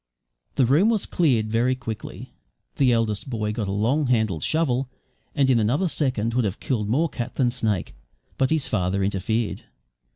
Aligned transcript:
The 0.55 0.65
room 0.65 0.89
was 0.89 1.05
cleared 1.05 1.51
very 1.51 1.75
quickly. 1.75 2.33
The 2.77 2.91
eldest 2.91 3.29
boy 3.29 3.51
got 3.51 3.67
a 3.67 3.71
long 3.71 4.07
handled 4.07 4.41
shovel, 4.43 4.89
and 5.35 5.47
in 5.47 5.59
another 5.59 5.87
second 5.87 6.33
would 6.33 6.43
have 6.43 6.59
killed 6.59 6.89
more 6.89 7.07
cat 7.07 7.35
than 7.35 7.51
snake; 7.51 7.95
but 8.35 8.49
his 8.49 8.67
father 8.67 9.03
interfered. 9.03 9.65